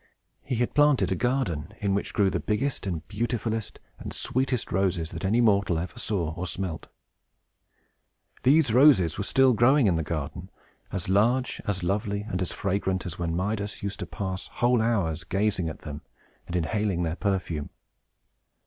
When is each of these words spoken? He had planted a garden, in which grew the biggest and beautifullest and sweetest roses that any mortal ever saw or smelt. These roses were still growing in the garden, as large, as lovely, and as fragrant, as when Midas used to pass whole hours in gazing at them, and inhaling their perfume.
He 0.41 0.55
had 0.55 0.73
planted 0.73 1.11
a 1.11 1.15
garden, 1.15 1.75
in 1.77 1.93
which 1.93 2.11
grew 2.11 2.31
the 2.31 2.39
biggest 2.39 2.87
and 2.87 3.07
beautifullest 3.07 3.77
and 3.99 4.11
sweetest 4.11 4.71
roses 4.71 5.11
that 5.11 5.23
any 5.23 5.41
mortal 5.41 5.77
ever 5.77 5.99
saw 5.99 6.33
or 6.33 6.47
smelt. 6.47 6.87
These 8.41 8.73
roses 8.73 9.19
were 9.19 9.23
still 9.23 9.53
growing 9.53 9.85
in 9.85 9.97
the 9.97 10.01
garden, 10.03 10.49
as 10.91 11.07
large, 11.07 11.61
as 11.67 11.83
lovely, 11.83 12.21
and 12.21 12.41
as 12.41 12.51
fragrant, 12.51 13.05
as 13.05 13.19
when 13.19 13.35
Midas 13.35 13.83
used 13.83 13.99
to 13.99 14.07
pass 14.07 14.47
whole 14.47 14.81
hours 14.81 15.21
in 15.21 15.27
gazing 15.29 15.69
at 15.69 15.81
them, 15.81 16.01
and 16.47 16.55
inhaling 16.55 17.03
their 17.03 17.15
perfume. 17.15 17.69